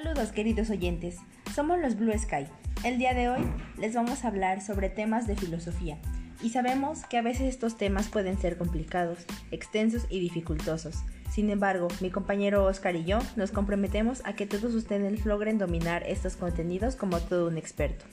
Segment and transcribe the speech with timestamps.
[0.00, 1.16] Saludos queridos oyentes,
[1.56, 2.46] somos los Blue Sky.
[2.84, 3.40] El día de hoy
[3.78, 5.98] les vamos a hablar sobre temas de filosofía
[6.40, 9.18] y sabemos que a veces estos temas pueden ser complicados,
[9.50, 10.98] extensos y dificultosos.
[11.32, 16.04] Sin embargo, mi compañero Oscar y yo nos comprometemos a que todos ustedes logren dominar
[16.06, 18.04] estos contenidos como todo un experto.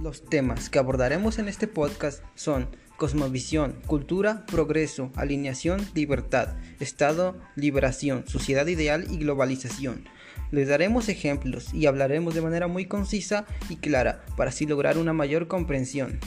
[0.00, 8.24] Los temas que abordaremos en este podcast son cosmovisión, cultura, progreso, alineación, libertad, Estado, liberación,
[8.26, 10.08] sociedad ideal y globalización.
[10.50, 15.12] Les daremos ejemplos y hablaremos de manera muy concisa y clara para así lograr una
[15.12, 16.20] mayor comprensión.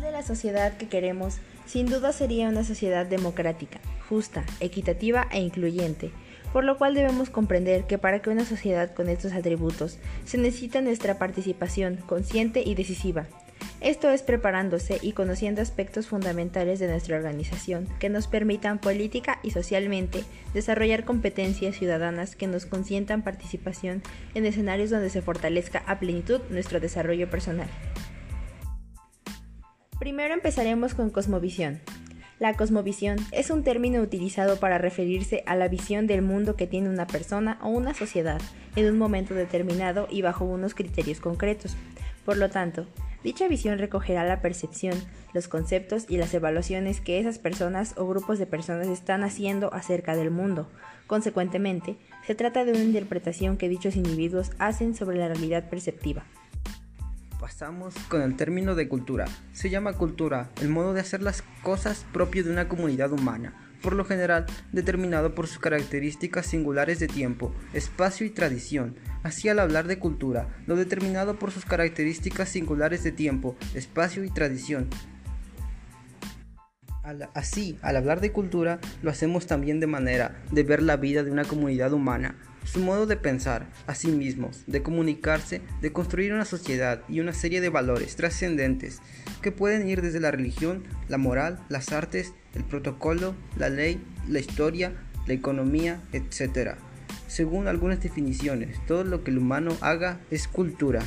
[0.00, 6.12] De la sociedad que queremos, sin duda sería una sociedad democrática, justa, equitativa e incluyente,
[6.52, 10.80] por lo cual debemos comprender que para que una sociedad con estos atributos se necesita
[10.80, 13.26] nuestra participación consciente y decisiva,
[13.80, 19.50] esto es preparándose y conociendo aspectos fundamentales de nuestra organización que nos permitan política y
[19.50, 24.02] socialmente desarrollar competencias ciudadanas que nos consientan participación
[24.34, 27.68] en escenarios donde se fortalezca a plenitud nuestro desarrollo personal.
[29.98, 31.80] Primero empezaremos con cosmovisión.
[32.38, 36.90] La cosmovisión es un término utilizado para referirse a la visión del mundo que tiene
[36.90, 38.40] una persona o una sociedad
[38.74, 41.76] en un momento determinado y bajo unos criterios concretos.
[42.26, 42.86] Por lo tanto,
[43.26, 44.94] Dicha visión recogerá la percepción,
[45.34, 50.14] los conceptos y las evaluaciones que esas personas o grupos de personas están haciendo acerca
[50.14, 50.70] del mundo.
[51.08, 56.22] Consecuentemente, se trata de una interpretación que dichos individuos hacen sobre la realidad perceptiva.
[57.40, 59.24] Pasamos con el término de cultura.
[59.52, 63.94] Se llama cultura el modo de hacer las cosas propio de una comunidad humana por
[63.94, 68.96] lo general determinado por sus características singulares de tiempo, espacio y tradición.
[69.22, 74.30] Así al hablar de cultura, lo determinado por sus características singulares de tiempo, espacio y
[74.30, 74.88] tradición.
[77.34, 81.30] así, al hablar de cultura, lo hacemos también de manera de ver la vida de
[81.30, 86.44] una comunidad humana, su modo de pensar a sí mismos, de comunicarse, de construir una
[86.44, 89.00] sociedad y una serie de valores trascendentes
[89.40, 94.40] que pueden ir desde la religión, la moral, las artes, el protocolo, la ley, la
[94.40, 94.92] historia,
[95.26, 96.72] la economía, etc.
[97.28, 101.02] Según algunas definiciones, todo lo que el humano haga es cultura.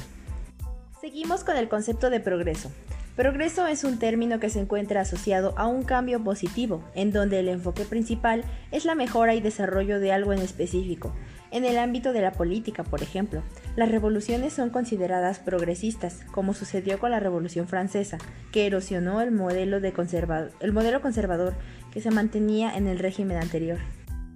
[1.02, 2.72] Seguimos con el concepto de progreso.
[3.16, 7.50] Progreso es un término que se encuentra asociado a un cambio positivo, en donde el
[7.50, 11.14] enfoque principal es la mejora y desarrollo de algo en específico,
[11.52, 13.44] en el ámbito de la política, por ejemplo,
[13.76, 18.18] las revoluciones son consideradas progresistas, como sucedió con la Revolución Francesa,
[18.52, 19.94] que erosionó el modelo, de
[20.60, 21.56] el modelo conservador
[21.92, 23.80] que se mantenía en el régimen anterior.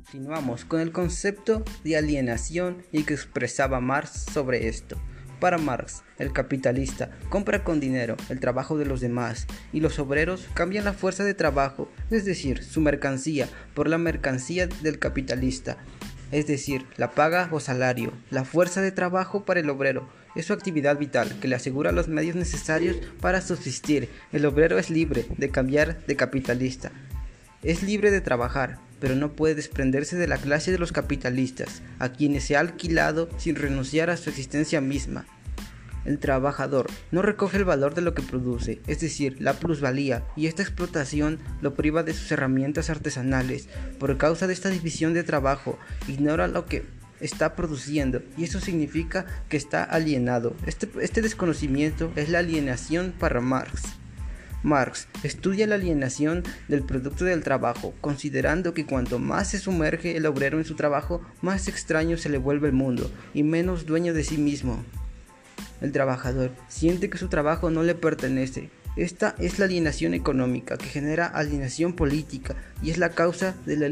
[0.03, 4.99] Continuamos con el concepto de alienación y que expresaba Marx sobre esto.
[5.39, 10.47] Para Marx, el capitalista compra con dinero el trabajo de los demás y los obreros
[10.53, 15.77] cambian la fuerza de trabajo, es decir, su mercancía, por la mercancía del capitalista
[16.33, 20.09] es decir, la paga o salario, la fuerza de trabajo para el obrero.
[20.35, 24.09] Es su actividad vital que le asegura los medios necesarios para subsistir.
[24.31, 26.91] El obrero es libre de cambiar de capitalista.
[27.61, 32.09] Es libre de trabajar, pero no puede desprenderse de la clase de los capitalistas, a
[32.09, 35.25] quienes se ha alquilado sin renunciar a su existencia misma.
[36.05, 40.47] El trabajador no recoge el valor de lo que produce, es decir, la plusvalía, y
[40.47, 43.69] esta explotación lo priva de sus herramientas artesanales.
[43.99, 46.85] Por causa de esta división de trabajo, ignora lo que
[47.19, 50.55] está produciendo y eso significa que está alienado.
[50.65, 53.83] Este, este desconocimiento es la alienación para Marx.
[54.61, 60.25] Marx estudia la alienación del producto del trabajo, considerando que cuanto más se sumerge el
[60.25, 64.23] obrero en su trabajo, más extraño se le vuelve el mundo y menos dueño de
[64.23, 64.83] sí mismo.
[65.83, 68.69] El trabajador siente que su trabajo no le pertenece.
[68.95, 73.87] Esta es la alienación económica que genera alienación política y es la causa de la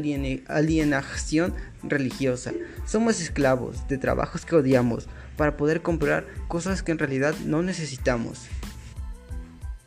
[0.48, 2.52] alienación religiosa.
[2.86, 8.46] Somos esclavos de trabajos que odiamos para poder comprar cosas que en realidad no necesitamos.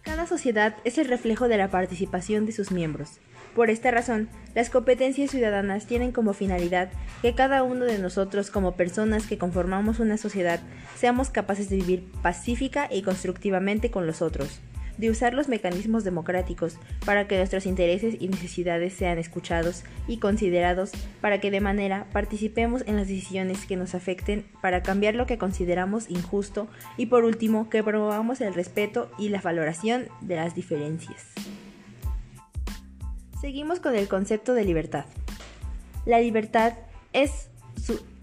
[0.03, 3.19] Cada sociedad es el reflejo de la participación de sus miembros.
[3.55, 6.89] Por esta razón, las competencias ciudadanas tienen como finalidad
[7.21, 10.59] que cada uno de nosotros como personas que conformamos una sociedad
[10.95, 14.59] seamos capaces de vivir pacífica y constructivamente con los otros,
[14.97, 20.91] de usar los mecanismos democráticos para que nuestros intereses y necesidades sean escuchados y considerados
[21.21, 25.37] para que de manera participemos en las decisiones que nos afecten para cambiar lo que
[25.37, 26.67] consideramos injusto
[26.97, 31.23] y por último que promovamos el respeto y la valoración de las diferencias.
[33.45, 35.05] Seguimos con el concepto de libertad.
[36.07, 36.73] La libertad
[37.13, 37.51] es,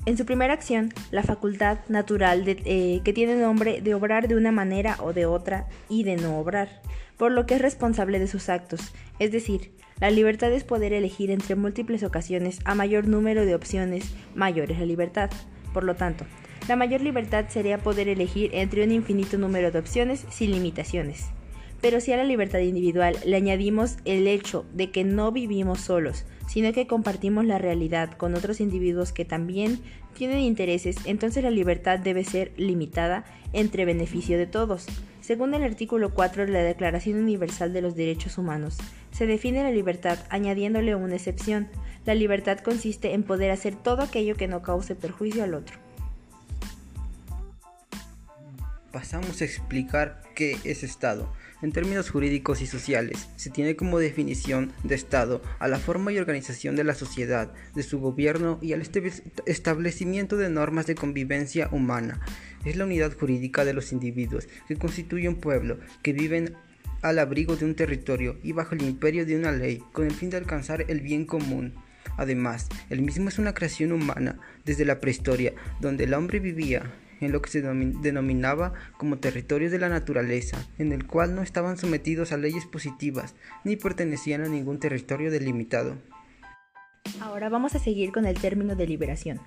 [0.04, 4.50] en su primera acción, la facultad natural eh, que tiene nombre de obrar de una
[4.50, 6.82] manera o de otra y de no obrar,
[7.18, 9.70] por lo que es responsable de sus actos, es decir,
[10.00, 14.80] La libertad es poder elegir entre múltiples ocasiones a mayor número de opciones, mayor es
[14.80, 15.30] la libertad.
[15.72, 16.26] Por lo tanto,
[16.66, 21.28] la mayor libertad sería poder elegir entre un infinito número de opciones sin limitaciones.
[21.82, 26.24] Pero si a la libertad individual le añadimos el hecho de que no vivimos solos,
[26.46, 29.80] sino que compartimos la realidad con otros individuos que también
[30.14, 34.86] tienen intereses, entonces la libertad debe ser limitada entre beneficio de todos.
[35.20, 38.78] Según el artículo 4 de la Declaración Universal de los Derechos Humanos,
[39.10, 41.68] se define la libertad añadiéndole una excepción.
[42.04, 45.76] La libertad consiste en poder hacer todo aquello que no cause perjuicio al otro.
[48.92, 51.32] Pasamos a explicar qué es Estado.
[51.62, 56.18] En términos jurídicos y sociales, se tiene como definición de Estado a la forma y
[56.18, 58.82] organización de la sociedad, de su gobierno y al
[59.46, 62.20] establecimiento de normas de convivencia humana.
[62.64, 66.56] Es la unidad jurídica de los individuos que constituye un pueblo, que viven
[67.00, 70.30] al abrigo de un territorio y bajo el imperio de una ley, con el fin
[70.30, 71.74] de alcanzar el bien común.
[72.16, 76.92] Además, el mismo es una creación humana desde la prehistoria, donde el hombre vivía
[77.26, 81.76] en lo que se denominaba como territorio de la naturaleza, en el cual no estaban
[81.76, 83.34] sometidos a leyes positivas
[83.64, 85.96] ni pertenecían a ningún territorio delimitado.
[87.20, 89.40] Ahora vamos a seguir con el término de liberación.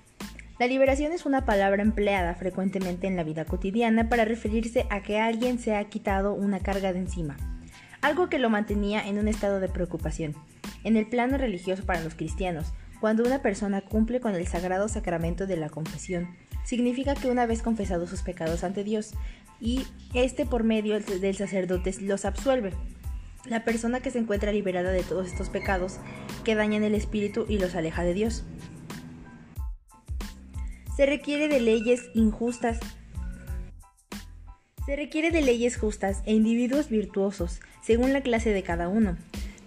[0.58, 5.18] La liberación es una palabra empleada frecuentemente en la vida cotidiana para referirse a que
[5.20, 7.36] alguien se ha quitado una carga de encima,
[8.00, 10.34] algo que lo mantenía en un estado de preocupación.
[10.82, 15.46] En el plano religioso para los cristianos, cuando una persona cumple con el sagrado sacramento
[15.46, 16.34] de la confesión,
[16.64, 19.12] significa que una vez confesado sus pecados ante Dios
[19.60, 22.72] y este por medio del sacerdote los absuelve.
[23.44, 25.98] La persona que se encuentra liberada de todos estos pecados
[26.44, 28.44] que dañan el espíritu y los aleja de Dios.
[30.96, 32.80] Se requiere de leyes injustas.
[34.86, 39.16] Se requiere de leyes justas e individuos virtuosos, según la clase de cada uno.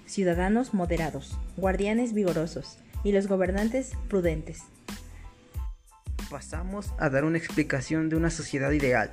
[0.06, 4.64] Ciudadanos moderados, guardianes vigorosos y los gobernantes prudentes
[6.30, 9.12] pasamos a dar una explicación de una sociedad ideal.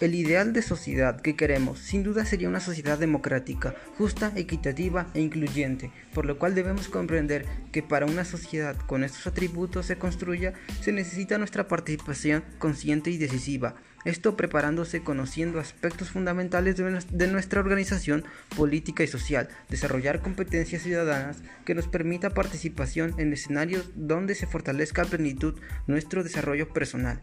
[0.00, 5.20] El ideal de sociedad que queremos sin duda sería una sociedad democrática, justa, equitativa e
[5.20, 10.52] incluyente, por lo cual debemos comprender que para una sociedad con estos atributos se construya
[10.80, 13.74] se necesita nuestra participación consciente y decisiva
[14.04, 18.24] esto preparándose conociendo aspectos fundamentales de nuestra organización
[18.54, 25.02] política y social, desarrollar competencias ciudadanas que nos permita participación en escenarios donde se fortalezca
[25.02, 27.22] a plenitud nuestro desarrollo personal.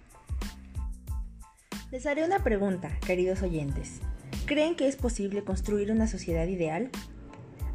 [1.92, 4.00] Les haré una pregunta, queridos oyentes.
[4.46, 6.90] ¿Creen que es posible construir una sociedad ideal?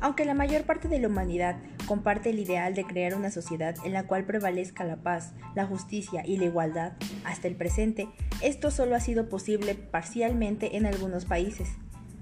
[0.01, 3.93] Aunque la mayor parte de la humanidad comparte el ideal de crear una sociedad en
[3.93, 8.09] la cual prevalezca la paz, la justicia y la igualdad, hasta el presente,
[8.41, 11.69] esto solo ha sido posible parcialmente en algunos países.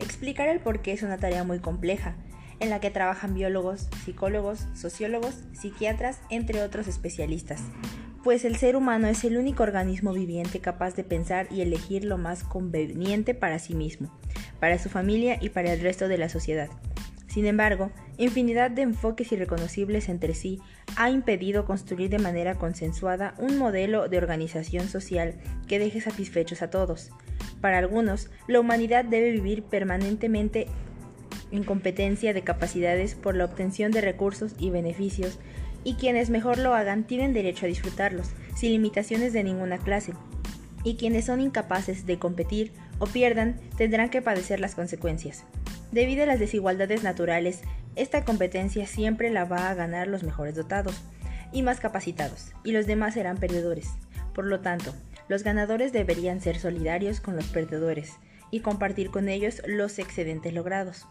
[0.00, 2.16] Explicar el por qué es una tarea muy compleja,
[2.58, 7.62] en la que trabajan biólogos, psicólogos, sociólogos, psiquiatras, entre otros especialistas,
[8.24, 12.16] pues el ser humano es el único organismo viviente capaz de pensar y elegir lo
[12.16, 14.10] más conveniente para sí mismo,
[14.58, 16.70] para su familia y para el resto de la sociedad.
[17.28, 20.58] Sin embargo, infinidad de enfoques irreconocibles entre sí
[20.96, 25.34] ha impedido construir de manera consensuada un modelo de organización social
[25.68, 27.10] que deje satisfechos a todos.
[27.60, 30.68] Para algunos, la humanidad debe vivir permanentemente
[31.50, 35.38] en competencia de capacidades por la obtención de recursos y beneficios,
[35.84, 40.14] y quienes mejor lo hagan tienen derecho a disfrutarlos, sin limitaciones de ninguna clase,
[40.82, 45.44] y quienes son incapaces de competir o pierdan tendrán que padecer las consecuencias.
[45.92, 47.60] Debido a las desigualdades naturales,
[47.96, 51.00] esta competencia siempre la va a ganar los mejores dotados
[51.52, 53.90] y más capacitados, y los demás serán perdedores.
[54.34, 54.94] Por lo tanto,
[55.28, 58.14] los ganadores deberían ser solidarios con los perdedores
[58.50, 61.06] y compartir con ellos los excedentes logrados.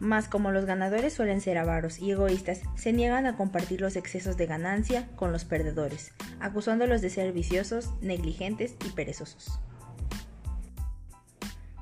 [0.00, 4.38] Mas como los ganadores suelen ser avaros y egoístas, se niegan a compartir los excesos
[4.38, 9.60] de ganancia con los perdedores, acusándolos de ser viciosos, negligentes y perezosos.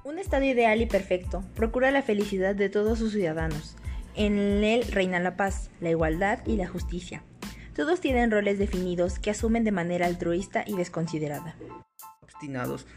[0.04, 3.76] Un Estado ideal y perfecto procura la felicidad de todos sus ciudadanos.
[4.16, 7.22] En él reina la paz, la igualdad y la justicia.
[7.72, 11.54] Todos tienen roles definidos que asumen de manera altruista y desconsiderada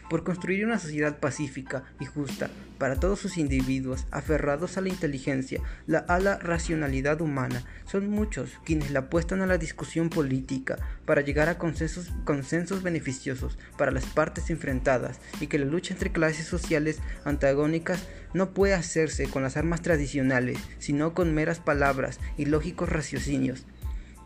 [0.08, 5.60] por construir una sociedad pacífica y justa para todos sus individuos, aferrados a la inteligencia,
[5.86, 7.64] la, a la racionalidad humana.
[7.84, 13.58] Son muchos quienes la apuestan a la discusión política para llegar a consensos, consensos beneficiosos
[13.76, 19.28] para las partes enfrentadas y que la lucha entre clases sociales antagónicas no puede hacerse
[19.28, 23.64] con las armas tradicionales, sino con meras palabras y lógicos raciocinios.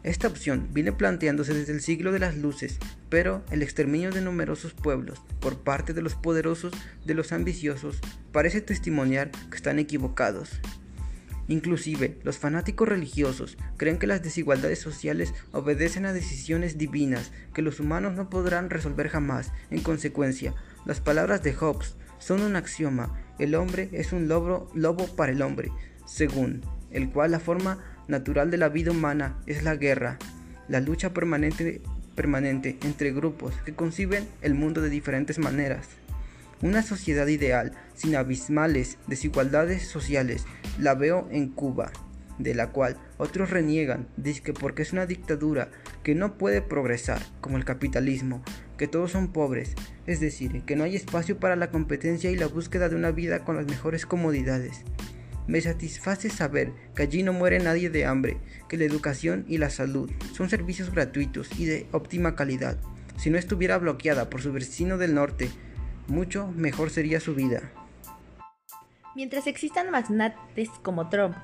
[0.06, 4.72] Esta opción viene planteándose desde el siglo de las luces, pero el exterminio de numerosos
[4.72, 6.72] pueblos por parte de los poderosos,
[7.04, 7.98] de los ambiciosos,
[8.30, 10.60] parece testimoniar que están equivocados.
[11.48, 17.80] Inclusive, los fanáticos religiosos creen que las desigualdades sociales obedecen a decisiones divinas que los
[17.80, 19.50] humanos no podrán resolver jamás.
[19.70, 23.20] En consecuencia, las palabras de Hobbes son un axioma.
[23.40, 25.72] El hombre es un lobo, lobo para el hombre,
[26.06, 30.18] según el cual la forma natural de la vida humana es la guerra,
[30.68, 31.80] la lucha permanente,
[32.14, 35.88] permanente entre grupos que conciben el mundo de diferentes maneras.
[36.62, 40.44] Una sociedad ideal, sin abismales desigualdades sociales,
[40.78, 41.92] la veo en Cuba,
[42.38, 45.68] de la cual otros reniegan, dicen porque es una dictadura
[46.02, 48.42] que no puede progresar, como el capitalismo,
[48.78, 49.74] que todos son pobres,
[50.06, 53.40] es decir, que no hay espacio para la competencia y la búsqueda de una vida
[53.40, 54.82] con las mejores comodidades.
[55.46, 58.38] Me satisface saber que allí no muere nadie de hambre,
[58.68, 62.78] que la educación y la salud son servicios gratuitos y de óptima calidad.
[63.16, 65.48] Si no estuviera bloqueada por su vecino del norte,
[66.08, 67.72] mucho mejor sería su vida.
[69.14, 71.36] Mientras existan magnates como Trump,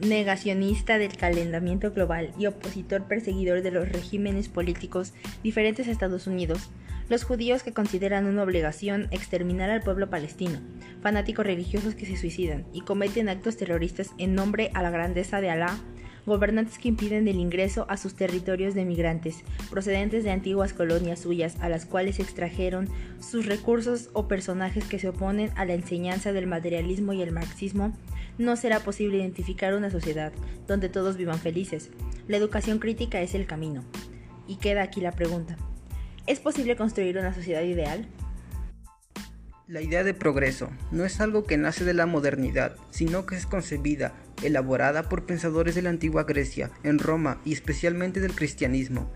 [0.00, 6.70] negacionista del calentamiento global y opositor perseguidor de los regímenes políticos diferentes a Estados Unidos,
[7.08, 10.60] los judíos que consideran una obligación exterminar al pueblo palestino,
[11.02, 15.50] fanáticos religiosos que se suicidan y cometen actos terroristas en nombre a la grandeza de
[15.50, 15.78] Alá
[16.26, 21.56] gobernantes que impiden el ingreso a sus territorios de migrantes procedentes de antiguas colonias suyas
[21.60, 22.88] a las cuales extrajeron
[23.20, 27.92] sus recursos o personajes que se oponen a la enseñanza del materialismo y el marxismo,
[28.38, 30.32] no será posible identificar una sociedad
[30.66, 31.90] donde todos vivan felices.
[32.26, 33.84] La educación crítica es el camino.
[34.46, 35.56] Y queda aquí la pregunta.
[36.26, 38.06] ¿Es posible construir una sociedad ideal?
[39.68, 43.44] La idea de progreso no es algo que nace de la modernidad, sino que es
[43.44, 49.10] concebida, elaborada por pensadores de la antigua Grecia, en Roma y especialmente del cristianismo.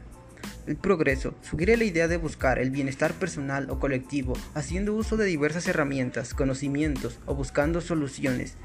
[0.66, 5.24] El progreso sugiere la idea de buscar el bienestar personal o colectivo, haciendo uso de
[5.24, 8.58] diversas herramientas, conocimientos o buscando soluciones.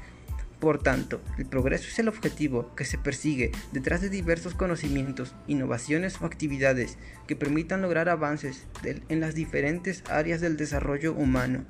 [0.64, 6.22] Por tanto, el progreso es el objetivo que se persigue detrás de diversos conocimientos, innovaciones
[6.22, 11.66] o actividades que permitan lograr avances en las diferentes áreas del desarrollo humano.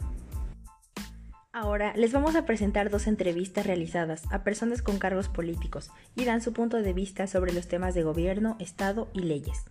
[1.52, 6.40] Ahora les vamos a presentar dos entrevistas realizadas a personas con cargos políticos y dan
[6.40, 9.64] su punto de vista sobre los temas de gobierno, Estado y leyes.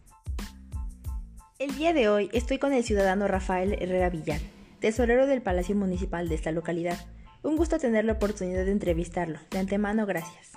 [1.59, 4.41] El día de hoy estoy con el ciudadano Rafael Herrera Villar,
[4.81, 6.97] tesorero del Palacio Municipal de esta localidad,
[7.43, 9.39] un gusto tener la oportunidad de entrevistarlo.
[9.51, 10.51] De antemano, gracias.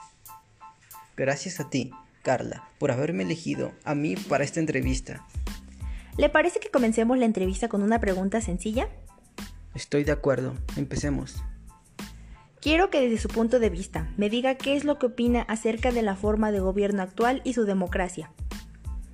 [1.16, 1.90] Gracias a ti,
[2.22, 5.26] Carla, por haberme elegido a mí para esta entrevista.
[6.16, 8.88] ¿Le parece que comencemos la entrevista con una pregunta sencilla?
[9.74, 10.54] Estoy de acuerdo.
[10.76, 11.42] Empecemos.
[12.60, 15.92] Quiero que desde su punto de vista me diga qué es lo que opina acerca
[15.92, 18.32] de la forma de gobierno actual y su democracia.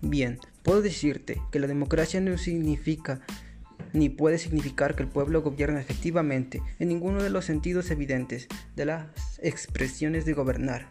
[0.00, 3.20] Bien, puedo decirte que la democracia no significa
[3.92, 8.86] ni puede significar que el pueblo gobierne efectivamente en ninguno de los sentidos evidentes de
[8.86, 9.06] las
[9.42, 10.88] expresiones de gobernar.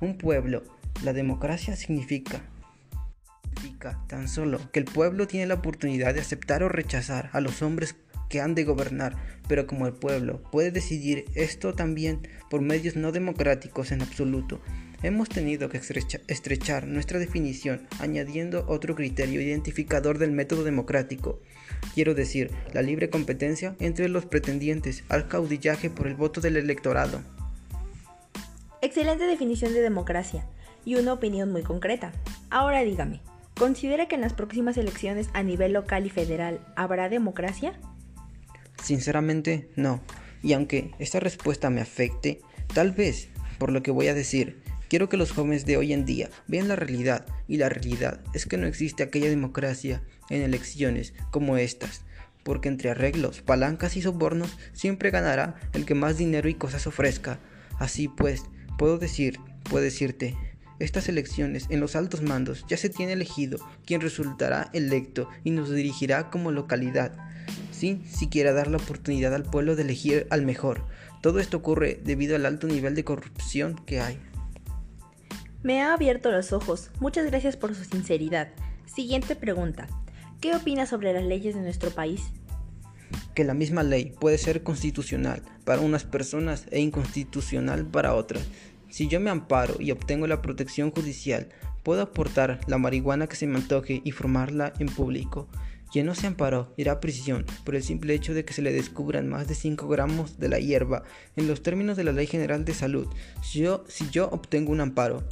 [0.00, 0.62] Un pueblo,
[1.04, 2.42] la democracia significa
[3.56, 7.62] significa tan solo que el pueblo tiene la oportunidad de aceptar o rechazar a los
[7.62, 7.96] hombres
[8.28, 9.16] que han de gobernar,
[9.48, 14.60] pero como el pueblo puede decidir esto también por medios no democráticos en absoluto,
[15.02, 15.80] hemos tenido que
[16.28, 21.40] estrechar nuestra definición añadiendo otro criterio identificador del método democrático,
[21.94, 27.20] quiero decir, la libre competencia entre los pretendientes al caudillaje por el voto del electorado.
[28.82, 30.46] Excelente definición de democracia
[30.84, 32.12] y una opinión muy concreta.
[32.50, 33.20] Ahora dígame,
[33.54, 37.78] ¿considera que en las próximas elecciones a nivel local y federal habrá democracia?
[38.82, 40.00] Sinceramente, no.
[40.42, 42.40] Y aunque esta respuesta me afecte,
[42.72, 46.04] tal vez, por lo que voy a decir, quiero que los jóvenes de hoy en
[46.04, 51.14] día vean la realidad, y la realidad es que no existe aquella democracia en elecciones
[51.30, 52.02] como estas,
[52.42, 57.40] porque entre arreglos, palancas y sobornos siempre ganará el que más dinero y cosas ofrezca.
[57.78, 58.44] Así pues,
[58.78, 60.36] puedo decir, puedo decirte,
[60.78, 65.70] estas elecciones en los altos mandos ya se tiene elegido quien resultará electo y nos
[65.70, 67.16] dirigirá como localidad,
[67.72, 70.84] sin siquiera dar la oportunidad al pueblo de elegir al mejor.
[71.22, 74.20] Todo esto ocurre debido al alto nivel de corrupción que hay.
[75.66, 76.92] Me ha abierto los ojos.
[77.00, 78.50] Muchas gracias por su sinceridad.
[78.84, 79.88] Siguiente pregunta.
[80.40, 82.22] ¿Qué opina sobre las leyes de nuestro país?
[83.34, 88.44] Que la misma ley puede ser constitucional para unas personas e inconstitucional para otras.
[88.90, 91.48] Si yo me amparo y obtengo la protección judicial,
[91.82, 95.48] puedo aportar la marihuana que se me antoje y formarla en público.
[95.90, 98.72] Quien no se amparó irá a prisión por el simple hecho de que se le
[98.72, 101.04] descubran más de 5 gramos de la hierba
[101.36, 103.08] en los términos de la Ley General de Salud.
[103.42, 105.24] Si yo, si yo obtengo un amparo,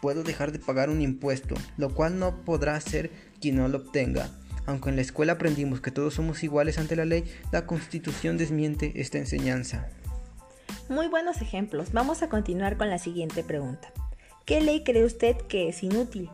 [0.00, 4.30] puedo dejar de pagar un impuesto, lo cual no podrá hacer quien no lo obtenga.
[4.66, 8.92] Aunque en la escuela aprendimos que todos somos iguales ante la ley, la Constitución desmiente
[9.00, 9.88] esta enseñanza.
[10.88, 11.92] Muy buenos ejemplos.
[11.92, 13.92] Vamos a continuar con la siguiente pregunta.
[14.44, 16.30] ¿Qué ley cree usted que es inútil?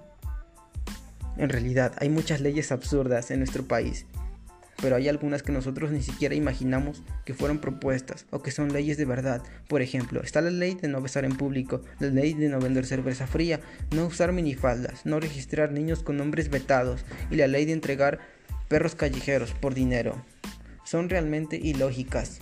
[1.37, 4.07] En realidad, hay muchas leyes absurdas en nuestro país,
[4.81, 8.97] pero hay algunas que nosotros ni siquiera imaginamos que fueron propuestas o que son leyes
[8.97, 9.43] de verdad.
[9.69, 12.87] Por ejemplo, está la ley de no besar en público, la ley de no vender
[12.87, 13.61] cerveza fría,
[13.95, 18.19] no usar minifaldas, no registrar niños con nombres vetados y la ley de entregar
[18.69, 20.23] perros callejeros por dinero.
[20.85, 22.41] Son realmente ilógicas.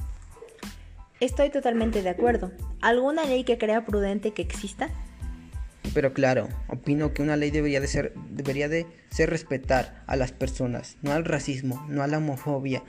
[1.21, 2.53] Estoy totalmente de acuerdo.
[2.81, 4.91] ¿Alguna ley que crea prudente que exista?
[5.93, 10.33] Pero claro, opino que una ley debería de ser, debería de ser respetar a las
[10.33, 12.83] personas, no al racismo, no a la homofobia.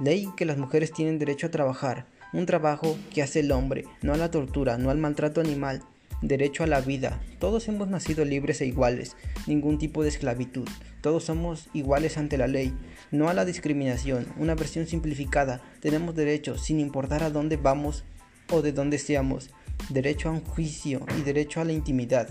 [0.00, 4.14] Ley que las mujeres tienen derecho a trabajar, un trabajo que hace el hombre, no
[4.14, 5.82] a la tortura, no al maltrato animal,
[6.22, 7.20] derecho a la vida.
[7.38, 9.16] Todos hemos nacido libres e iguales,
[9.46, 10.68] ningún tipo de esclavitud.
[11.00, 12.74] Todos somos iguales ante la ley,
[13.10, 14.26] no a la discriminación.
[14.36, 18.04] Una versión simplificada, tenemos derecho sin importar a dónde vamos
[18.50, 19.50] o de dónde seamos
[19.88, 22.28] derecho a un juicio y derecho a la intimidad.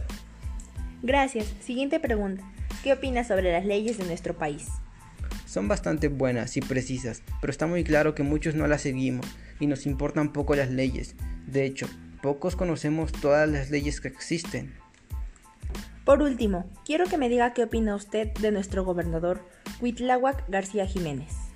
[1.02, 1.48] Gracias.
[1.62, 2.44] Siguiente pregunta.
[2.84, 4.68] ¿Qué opinas sobre las leyes de nuestro país?
[5.46, 9.26] Son bastante buenas y precisas, pero está muy claro que muchos no las seguimos
[9.60, 11.16] y nos importan poco las leyes.
[11.48, 11.88] De hecho,
[12.22, 14.74] pocos conocemos todas las leyes que existen.
[16.06, 19.46] Por último, quiero que me diga qué opina usted de nuestro gobernador,
[19.82, 21.49] Huitláhuac García Jiménez.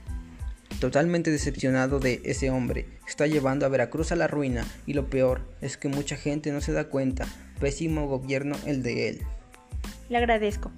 [0.83, 5.39] Totalmente decepcionado de ese hombre, está llevando a Veracruz a la ruina y lo peor
[5.61, 7.25] es que mucha gente no se da cuenta.
[7.61, 9.21] Pésimo gobierno el de él.
[10.09, 10.73] Le agradezco.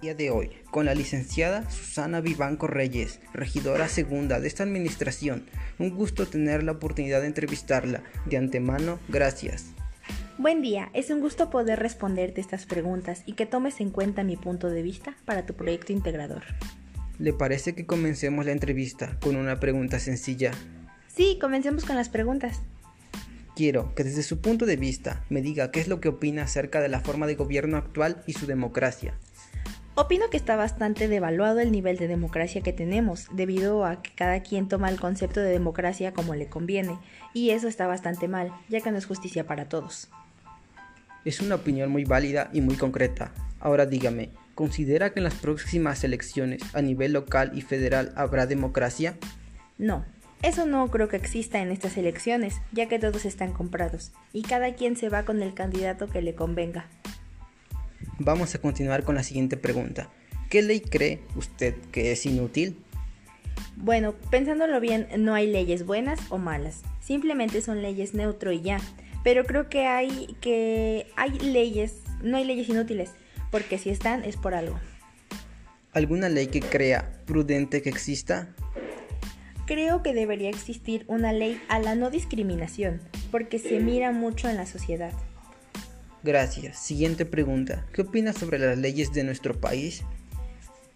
[0.00, 5.46] Día de hoy, con la licenciada Susana Vivanco Reyes, regidora segunda de esta administración.
[5.80, 8.04] Un gusto tener la oportunidad de entrevistarla.
[8.26, 9.72] De antemano, gracias.
[10.38, 14.36] Buen día, es un gusto poder responderte estas preguntas y que tomes en cuenta mi
[14.36, 16.44] punto de vista para tu proyecto integrador.
[17.18, 20.50] ¿Le parece que comencemos la entrevista con una pregunta sencilla?
[21.06, 22.60] Sí, comencemos con las preguntas.
[23.54, 26.80] Quiero que desde su punto de vista me diga qué es lo que opina acerca
[26.80, 29.14] de la forma de gobierno actual y su democracia.
[29.94, 34.42] Opino que está bastante devaluado el nivel de democracia que tenemos, debido a que cada
[34.42, 36.98] quien toma el concepto de democracia como le conviene,
[37.32, 40.08] y eso está bastante mal, ya que no es justicia para todos.
[41.24, 43.32] Es una opinión muy válida y muy concreta.
[43.60, 49.16] Ahora dígame, ¿Considera que en las próximas elecciones a nivel local y federal habrá democracia?
[49.78, 50.04] No,
[50.42, 54.74] eso no creo que exista en estas elecciones, ya que todos están comprados y cada
[54.74, 56.86] quien se va con el candidato que le convenga.
[58.18, 60.08] Vamos a continuar con la siguiente pregunta.
[60.50, 62.76] ¿Qué ley cree usted que es inútil?
[63.76, 68.78] Bueno, pensándolo bien, no hay leyes buenas o malas, simplemente son leyes neutro y ya.
[69.24, 73.10] Pero creo que hay que hay leyes, no hay leyes inútiles,
[73.54, 74.80] porque si están es por algo.
[75.92, 78.48] ¿Alguna ley que crea prudente que exista?
[79.64, 84.56] Creo que debería existir una ley a la no discriminación, porque se mira mucho en
[84.56, 85.12] la sociedad.
[86.24, 86.80] Gracias.
[86.80, 87.86] Siguiente pregunta.
[87.92, 90.02] ¿Qué opinas sobre las leyes de nuestro país?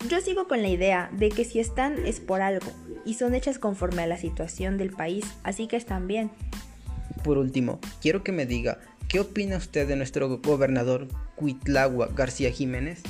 [0.08, 2.66] Yo sigo con la idea de que si están es por algo
[3.04, 6.32] y son hechas conforme a la situación del país, así que están bien.
[7.22, 13.02] Por último, quiero que me diga ¿Qué opina usted de nuestro gobernador Cuitlagua García Jiménez?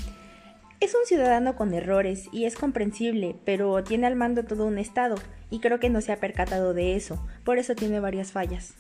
[0.79, 5.17] Es un ciudadano con errores y es comprensible, pero tiene al mando todo un estado
[5.51, 8.75] y creo que no se ha percatado de eso, por eso tiene varias fallas.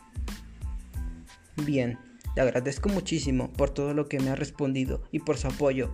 [1.56, 1.98] Bien,
[2.36, 5.90] le agradezco muchísimo por todo lo que me ha respondido y por su apoyo.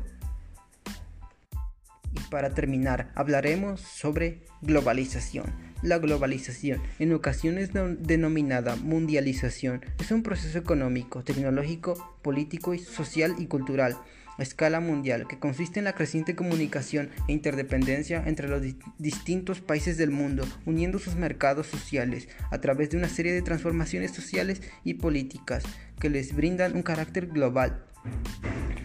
[2.13, 5.74] Y para terminar, hablaremos sobre globalización.
[5.85, 13.99] La globalización, en ocasiones denominada mundialización, es un proceso económico, tecnológico, político, social y cultural
[14.39, 18.63] a escala mundial que consiste en la creciente comunicación e interdependencia entre los
[18.99, 24.13] distintos países del mundo, uniendo sus mercados sociales a través de una serie de transformaciones
[24.13, 25.65] sociales y políticas
[25.99, 27.85] que les brindan un carácter global.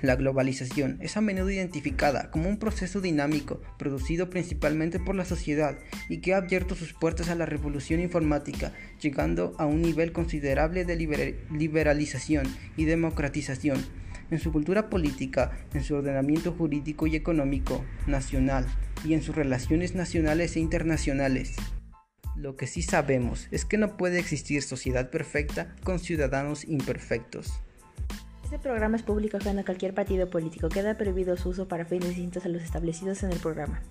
[0.01, 5.77] La globalización es a menudo identificada como un proceso dinámico producido principalmente por la sociedad
[6.07, 10.85] y que ha abierto sus puertas a la revolución informática, llegando a un nivel considerable
[10.85, 13.83] de liberalización y democratización
[14.31, 18.65] en su cultura política, en su ordenamiento jurídico y económico nacional
[19.05, 21.55] y en sus relaciones nacionales e internacionales.
[22.35, 27.59] Lo que sí sabemos es que no puede existir sociedad perfecta con ciudadanos imperfectos.
[28.43, 30.69] Este programa es público ajeno a cualquier partido político.
[30.69, 33.81] Queda prohibido su uso para fines distintos a los establecidos en el programa.